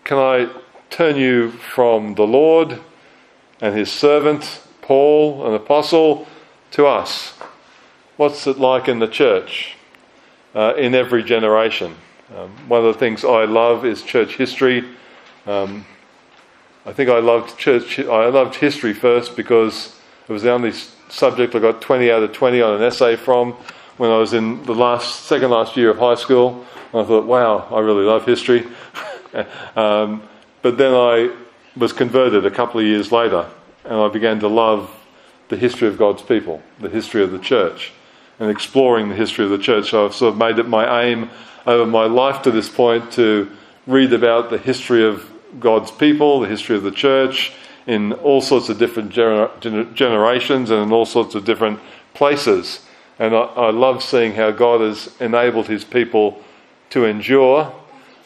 [0.03, 0.49] Can I
[0.89, 2.79] turn you from the Lord
[3.61, 6.27] and his servant, Paul, an apostle,
[6.71, 7.33] to us.
[8.17, 9.75] What's it like in the church
[10.53, 11.95] uh, in every generation?
[12.35, 14.85] Um, one of the things I love is church history.
[15.45, 15.85] Um,
[16.85, 17.99] I think I loved church.
[17.99, 19.95] I loved history first because
[20.27, 20.71] it was the only
[21.09, 23.53] subject I got 20 out of 20 on an essay from
[23.97, 26.65] when I was in the last second last year of high school.
[26.93, 28.67] And I thought, wow, I really love history.
[29.75, 30.23] um,
[30.61, 31.33] but then I
[31.77, 33.49] was converted a couple of years later,
[33.83, 34.91] and I began to love
[35.49, 37.91] the history of God's people, the history of the church,
[38.39, 39.91] and exploring the history of the church.
[39.91, 41.29] So I've sort of made it my aim
[41.67, 43.51] over my life to this point to
[43.85, 47.53] read about the history of God's people, the history of the church,
[47.87, 51.79] in all sorts of different gener- generations and in all sorts of different
[52.13, 52.85] places.
[53.19, 56.43] And I, I love seeing how God has enabled his people
[56.89, 57.73] to endure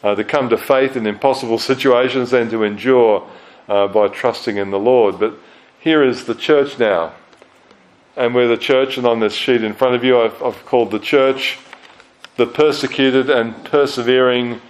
[0.02, 3.28] uh, to come to faith in impossible situations and to endure
[3.68, 5.18] uh, by trusting in the Lord.
[5.18, 5.34] But
[5.78, 7.14] here is the church now.
[8.16, 10.90] And we're the church, and on this sheet in front of you, I've, I've called
[10.90, 11.58] the church
[12.36, 14.60] the persecuted and persevering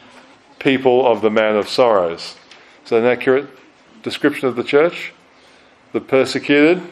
[0.58, 2.36] people of the man of sorrows.
[2.92, 3.48] An accurate
[4.02, 5.12] description of the church?
[5.92, 6.82] The persecuted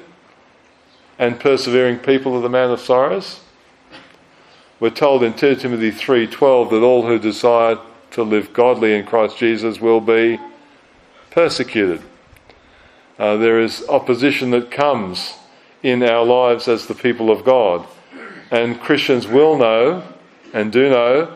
[1.18, 3.40] and persevering people of the man of sorrows?
[4.80, 7.78] We're told in 2 Timothy 3:12 that all who desire
[8.12, 10.38] to live godly in Christ Jesus will be
[11.30, 12.00] persecuted.
[13.18, 15.34] Uh, there is opposition that comes
[15.82, 17.84] in our lives as the people of God.
[18.50, 20.04] And Christians will know
[20.54, 21.32] and do know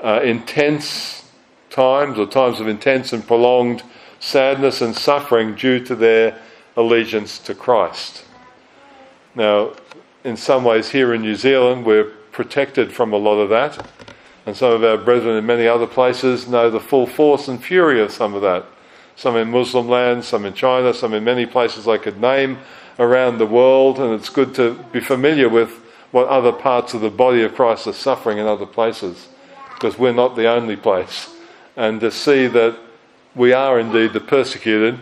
[0.00, 1.17] uh, intense
[1.78, 3.84] times or times of intense and prolonged
[4.18, 6.36] sadness and suffering due to their
[6.76, 8.24] allegiance to Christ.
[9.36, 9.74] Now,
[10.24, 13.88] in some ways, here in New Zealand, we're protected from a lot of that.
[14.44, 18.00] And some of our brethren in many other places know the full force and fury
[18.00, 18.64] of some of that.
[19.14, 22.58] Some in Muslim lands, some in China, some in many places I could name
[22.98, 24.00] around the world.
[24.00, 25.70] And it's good to be familiar with
[26.10, 29.28] what other parts of the body of Christ are suffering in other places,
[29.74, 31.37] because we're not the only place.
[31.78, 32.76] And to see that
[33.36, 34.98] we are indeed the persecuted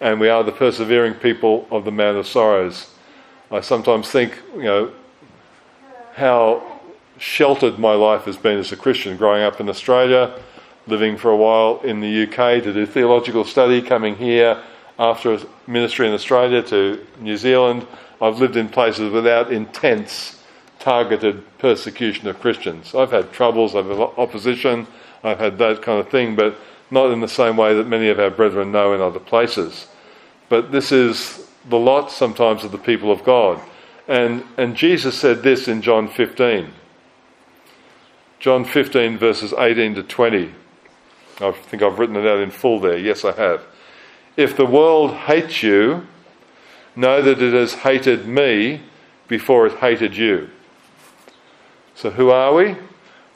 [0.00, 2.94] and we are the persevering people of the man of sorrows.
[3.50, 4.92] I sometimes think, you know,
[6.14, 6.80] how
[7.18, 10.38] sheltered my life has been as a Christian, growing up in Australia,
[10.86, 14.62] living for a while in the UK to do theological study, coming here
[15.00, 17.84] after ministry in Australia to New Zealand,
[18.22, 20.40] I've lived in places without intense,
[20.78, 22.94] targeted persecution of Christians.
[22.94, 24.86] I've had troubles, I've had opposition,
[25.24, 26.56] I've had that kind of thing, but
[26.90, 29.88] not in the same way that many of our brethren know in other places.
[30.48, 33.60] But this is the lot sometimes of the people of God.
[34.06, 36.72] And, and Jesus said this in John 15.
[38.38, 40.54] John 15, verses 18 to 20.
[41.40, 42.98] I think I've written it out in full there.
[42.98, 43.64] Yes, I have.
[44.36, 46.06] If the world hates you,
[46.94, 48.82] know that it has hated me
[49.26, 50.50] before it hated you.
[51.94, 52.76] So, who are we?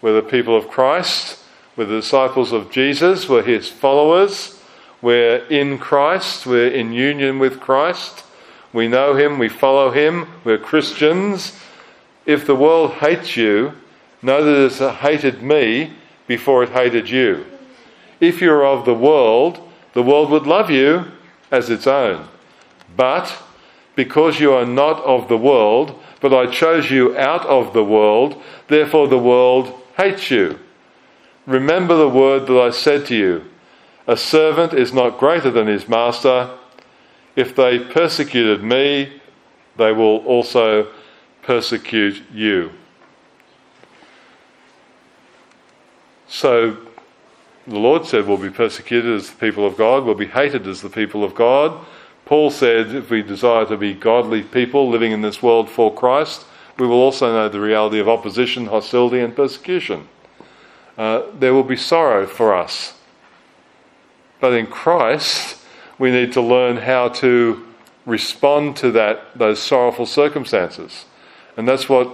[0.03, 1.38] We're the people of Christ.
[1.78, 3.28] We're the disciples of Jesus.
[3.28, 4.60] We're his followers.
[5.00, 6.44] We're in Christ.
[6.44, 8.24] We're in union with Christ.
[8.72, 9.38] We know him.
[9.38, 10.26] We follow him.
[10.42, 11.56] We're Christians.
[12.26, 13.74] If the world hates you,
[14.22, 15.92] know that it hated me
[16.26, 17.46] before it hated you.
[18.18, 19.60] If you're of the world,
[19.92, 21.04] the world would love you
[21.52, 22.26] as its own.
[22.96, 23.32] But
[23.94, 28.42] because you are not of the world, but I chose you out of the world,
[28.66, 30.58] therefore the world hates you.
[31.49, 33.44] Remember the word that I said to you
[34.07, 36.51] A servant is not greater than his master.
[37.36, 39.20] If they persecuted me,
[39.78, 40.92] they will also
[41.40, 42.72] persecute you.
[46.26, 46.76] So
[47.66, 50.82] the Lord said we'll be persecuted as the people of God, we'll be hated as
[50.82, 51.82] the people of God.
[52.26, 56.44] Paul said if we desire to be godly people living in this world for Christ,
[56.78, 60.09] we will also know the reality of opposition, hostility, and persecution.
[60.99, 62.94] Uh, there will be sorrow for us.
[64.40, 65.57] But in Christ,
[65.99, 67.64] we need to learn how to
[68.05, 71.07] respond to that, those sorrowful circumstances.
[71.57, 72.11] And that's what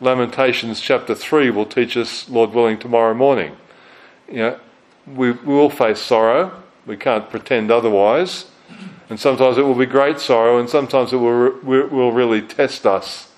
[0.00, 3.56] Lamentations chapter 3 will teach us, Lord willing, tomorrow morning.
[4.28, 4.60] You know,
[5.06, 6.62] we, we will face sorrow.
[6.86, 8.46] We can't pretend otherwise.
[9.08, 13.30] And sometimes it will be great sorrow, and sometimes it will, will really test us.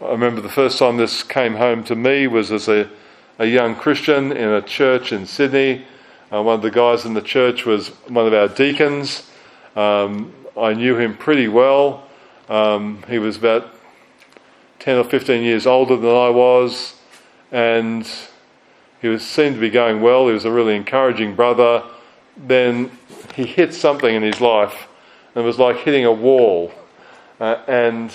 [0.00, 2.88] I remember the first time this came home to me was as a,
[3.40, 5.86] a young Christian in a church in Sydney.
[6.30, 9.30] Uh, one of the guys in the church was one of our deacons.
[9.74, 12.06] Um, I knew him pretty well.
[12.50, 13.74] Um, he was about
[14.80, 16.96] 10 or 15 years older than I was,
[17.50, 18.06] and
[19.00, 20.26] he was, seemed to be going well.
[20.26, 21.82] He was a really encouraging brother.
[22.36, 22.90] Then
[23.34, 24.86] he hit something in his life,
[25.34, 26.74] and it was like hitting a wall.
[27.40, 28.12] Uh, and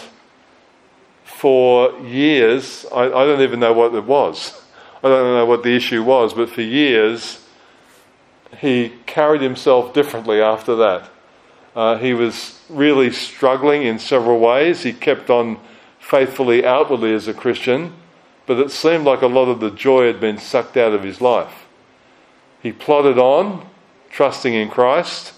[1.23, 4.61] for years, I, I don't even know what it was.
[5.05, 7.45] I don't know what the issue was, but for years,
[8.57, 11.11] he carried himself differently after that.
[11.75, 14.81] Uh, he was really struggling in several ways.
[14.81, 15.59] He kept on
[15.99, 17.93] faithfully outwardly as a Christian,
[18.47, 21.21] but it seemed like a lot of the joy had been sucked out of his
[21.21, 21.67] life.
[22.63, 23.63] He plodded on,
[24.09, 25.33] trusting in Christ,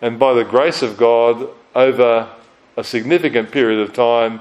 [0.00, 2.30] and by the grace of God, over
[2.74, 4.40] a significant period of time,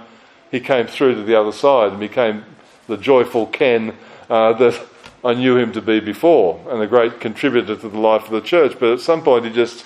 [0.52, 2.46] he came through to the other side and became
[2.88, 3.94] the joyful Ken
[4.30, 4.80] uh, that
[5.24, 8.42] I knew him to be before, and a great contributor to the life of the
[8.42, 8.78] church.
[8.80, 9.86] But at some point, he just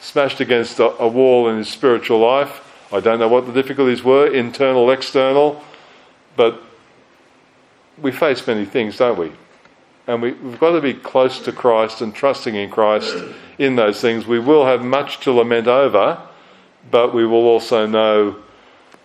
[0.00, 2.62] smashed against a, a wall in his spiritual life.
[2.92, 5.62] I don't know what the difficulties were, internal, external.
[6.36, 6.62] But
[8.00, 9.32] we face many things, don't we?
[10.06, 13.16] And we, have got to be close to Christ and trusting in Christ
[13.58, 14.26] in those things.
[14.26, 16.20] We will have much to lament over,
[16.90, 18.36] but we will also know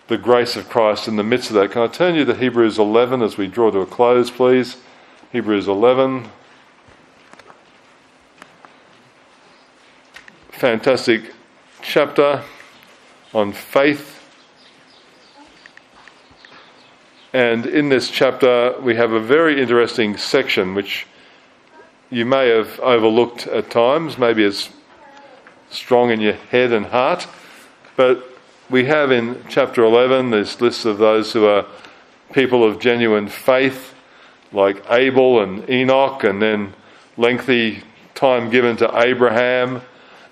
[0.08, 1.70] the grace of Christ in the midst of that.
[1.70, 4.76] Can I turn you to Hebrews 11 as we draw to a close, please?
[5.32, 6.28] Hebrews 11.
[10.50, 11.32] Fantastic
[11.82, 12.42] chapter
[13.32, 14.22] on faith
[17.32, 21.06] And in this chapter, we have a very interesting section which
[22.10, 24.68] you may have overlooked at times, maybe it's
[25.70, 27.26] strong in your head and heart.
[27.96, 28.31] But
[28.72, 31.66] we have in chapter 11 this list of those who are
[32.32, 33.92] people of genuine faith,
[34.50, 36.72] like Abel and Enoch, and then
[37.18, 37.82] lengthy
[38.14, 39.82] time given to Abraham,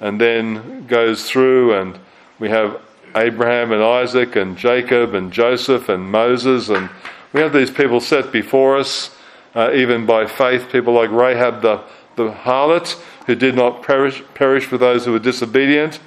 [0.00, 1.98] and then goes through, and
[2.38, 2.80] we have
[3.14, 6.70] Abraham and Isaac and Jacob and Joseph and Moses.
[6.70, 6.88] And
[7.34, 9.14] we have these people set before us,
[9.54, 11.82] uh, even by faith, people like Rahab the,
[12.16, 16.00] the harlot, who did not perish, perish with those who were disobedient,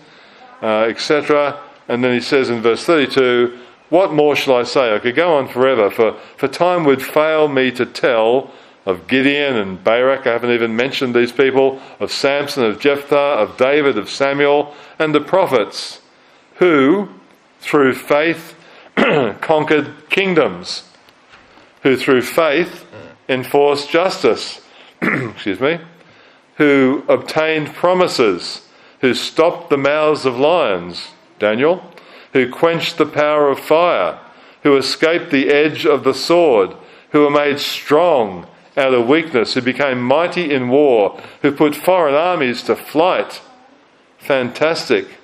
[0.63, 1.61] uh, etc.
[1.87, 3.57] And then he says in verse 32,
[3.89, 4.95] What more shall I say?
[4.95, 8.51] I could go on forever, for, for time would fail me to tell
[8.85, 10.27] of Gideon and Barak.
[10.27, 15.15] I haven't even mentioned these people, of Samson, of Jephthah, of David, of Samuel, and
[15.15, 16.01] the prophets
[16.55, 17.09] who,
[17.59, 18.55] through faith,
[18.95, 20.89] conquered kingdoms,
[21.81, 22.85] who through faith
[23.29, 24.61] enforced justice,
[25.01, 25.79] excuse me,
[26.57, 28.67] who obtained promises,
[29.01, 31.11] who stopped the mouths of lions,
[31.43, 31.83] Daniel,
[32.31, 34.17] who quenched the power of fire,
[34.63, 36.73] who escaped the edge of the sword,
[37.11, 42.15] who were made strong out of weakness, who became mighty in war, who put foreign
[42.15, 43.41] armies to flight.
[44.17, 45.19] Fantastic.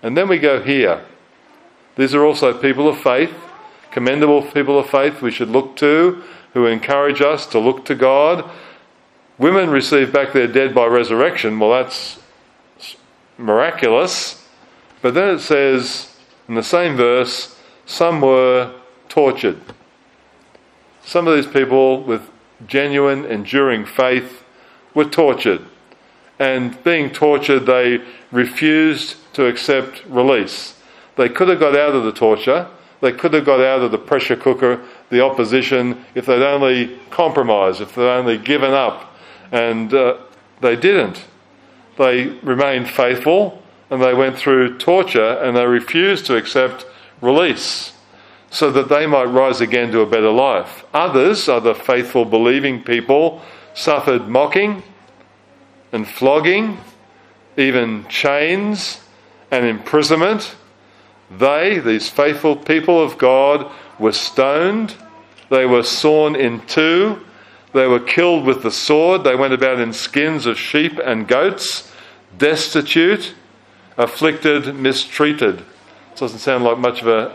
[0.00, 1.04] And then we go here.
[1.96, 3.34] These are also people of faith,
[3.90, 6.22] commendable people of faith we should look to,
[6.54, 8.48] who encourage us to look to God.
[9.38, 11.58] Women receive back their dead by resurrection.
[11.58, 12.18] Well, that's
[13.36, 14.39] miraculous.
[15.02, 16.16] But then it says
[16.48, 18.74] in the same verse, some were
[19.08, 19.60] tortured.
[21.02, 22.30] Some of these people with
[22.66, 24.44] genuine, enduring faith
[24.94, 25.62] were tortured.
[26.38, 30.76] And being tortured, they refused to accept release.
[31.16, 32.68] They could have got out of the torture,
[33.00, 37.80] they could have got out of the pressure cooker, the opposition, if they'd only compromised,
[37.80, 39.14] if they'd only given up.
[39.52, 40.18] And uh,
[40.60, 41.24] they didn't.
[41.96, 43.59] They remained faithful
[43.90, 46.86] and they went through torture and they refused to accept
[47.20, 47.92] release
[48.50, 50.84] so that they might rise again to a better life.
[50.92, 53.42] Others, other faithful, believing people,
[53.74, 54.82] suffered mocking
[55.92, 56.78] and flogging,
[57.56, 59.00] even chains
[59.50, 60.56] and imprisonment.
[61.30, 64.94] They, these faithful people of God, were stoned,
[65.48, 67.24] they were sawn in two,
[67.72, 71.92] they were killed with the sword, they went about in skins of sheep and goats,
[72.36, 73.34] destitute,
[74.00, 75.62] afflicted, mistreated.
[76.16, 77.32] Doesn't sound like much of an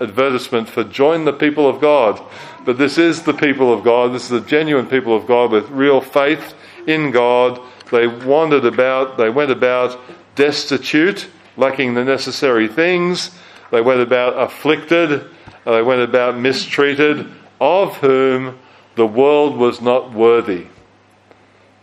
[0.00, 2.20] advertisement for join the people of God.
[2.64, 4.14] But this is the people of God.
[4.14, 6.54] This is the genuine people of God with real faith
[6.86, 7.60] in God.
[7.90, 9.98] They wandered about, they went about
[10.34, 13.30] destitute, lacking the necessary things.
[13.70, 15.28] They went about afflicted,
[15.64, 18.58] they went about mistreated, of whom
[18.96, 20.66] the world was not worthy.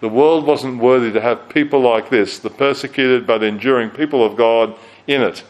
[0.01, 4.37] The world wasn't worthy to have people like this, the persecuted but enduring people of
[4.37, 4.75] God,
[5.07, 5.43] in it.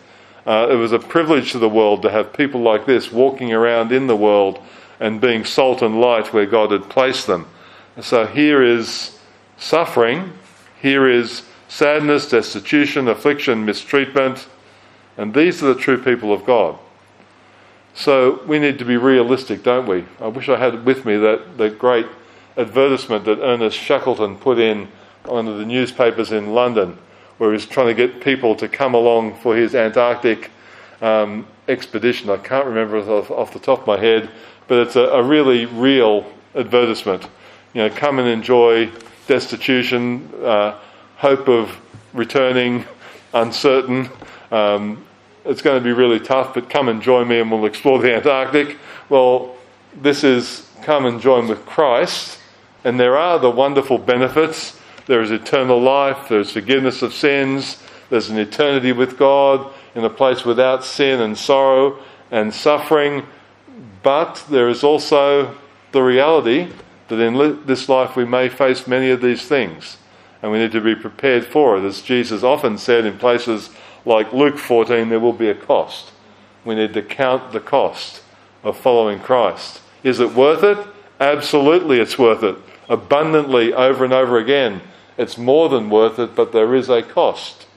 [0.46, 3.92] Uh, it was a privilege to the world to have people like this walking around
[3.92, 4.60] in the world
[5.00, 7.48] and being salt and light where God had placed them.
[8.02, 9.20] So here is
[9.58, 10.34] suffering,
[10.82, 14.48] here is sadness, destitution, affliction, mistreatment,
[15.18, 16.80] and these are the true people of God.
[17.94, 20.06] So we need to be realistic, don't we?
[20.22, 22.08] I wish I had with me that, that great
[22.58, 24.88] advertisement that Ernest Shackleton put in
[25.26, 26.98] one of the newspapers in London
[27.38, 30.52] where he's trying to get people to come along for his Antarctic
[31.02, 32.30] um, expedition.
[32.30, 34.30] I can't remember off, off, the top of my head,
[34.68, 37.24] but it's a, a, really real advertisement.
[37.74, 38.92] You know, come and enjoy
[39.28, 40.78] destitution, uh,
[41.16, 41.80] hope of
[42.14, 42.84] returning,
[43.34, 44.10] uncertain.
[44.52, 45.06] Um,
[45.46, 48.14] it's going to be really tough, but come and join me and we'll explore the
[48.14, 48.78] Antarctic.
[49.08, 49.56] Well,
[50.02, 52.39] this is come and join with Christ,
[52.84, 58.30] and there are the wonderful benefits there is eternal life, there's forgiveness of sins, there's
[58.30, 61.98] an eternity with God in a place without sin and sorrow
[62.30, 63.26] and suffering.
[64.04, 65.58] But there is also
[65.94, 66.72] the reality
[67.08, 69.98] that in this life we may face many of these things.
[70.44, 71.84] And we need to be prepared for it.
[71.84, 73.72] As Jesus often said in places
[74.06, 76.12] like Luke 14, there will be a cost.
[76.64, 78.22] We need to count the cost
[78.64, 79.82] of following Christ.
[80.04, 80.78] Is it worth it?
[81.20, 82.58] Absolutely, it's worth it.
[82.90, 84.82] Abundantly, over and over again.
[85.18, 87.68] It's more than worth it, but there is a cost.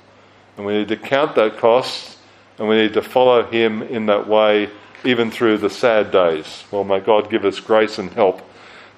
[0.57, 2.19] And we need to count that cost
[2.59, 4.69] and we need to follow Him in that way,
[5.05, 6.65] even through the sad days.
[6.71, 8.43] Well, may God give us grace and help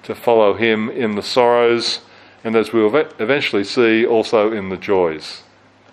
[0.03, 2.01] to follow Him in the sorrows
[2.45, 5.41] and as we'll eventually see, also in the joys.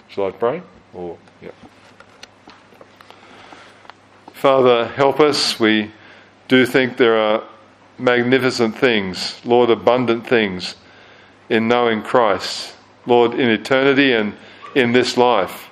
[0.09, 0.63] Shall I pray?
[0.93, 1.51] Or, yeah.
[4.35, 5.59] Father, help us.
[5.59, 5.91] We
[6.49, 7.43] do think there are
[7.99, 10.75] magnificent things, Lord, abundant things
[11.49, 12.75] in knowing Christ.
[13.07, 14.35] Lord, in eternity and
[14.75, 15.69] in this life.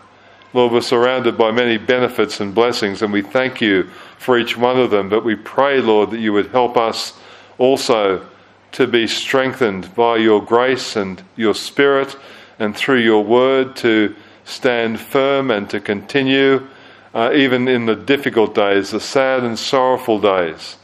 [0.53, 3.85] Lord, we're surrounded by many benefits and blessings, and we thank you
[4.19, 5.09] for each one of them.
[5.09, 7.15] But we pray, Lord, that you would help us
[7.59, 8.27] also
[8.73, 12.17] to be strengthened by your grace and your spirit,
[12.59, 14.15] and through your word to
[14.45, 16.67] stand firm and to continue,
[17.15, 20.77] uh, even in the difficult days, the sad and sorrowful days.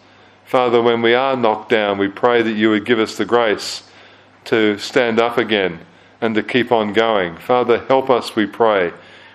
[0.46, 3.82] Father, when we are knocked down, we pray that you would give us the grace
[4.44, 5.80] to stand up again
[6.20, 7.36] and to keep on going.
[7.36, 8.92] Father, help us, we pray.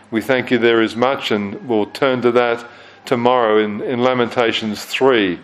[0.10, 2.66] We thank you there is much, and we'll turn to that
[3.04, 5.38] tomorrow in, in Lamentations 3,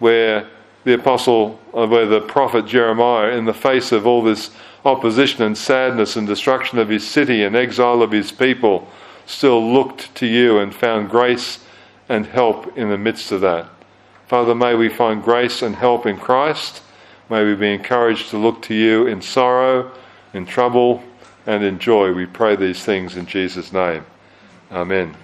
[0.00, 0.50] where
[0.84, 4.50] the apostle, uh, where the prophet Jeremiah, in the face of all this
[4.84, 8.86] opposition and sadness and destruction of his city and exile of his people,
[9.24, 11.60] still looked to you and found grace
[12.06, 13.70] and help in the midst of that.
[14.26, 16.82] Father, may we find grace and help in Christ.
[17.30, 19.92] May we be encouraged to look to you in sorrow,
[20.34, 21.02] in trouble,
[21.46, 22.12] and in joy.
[22.12, 24.04] We pray these things in Jesus' name.
[24.72, 25.14] Amen.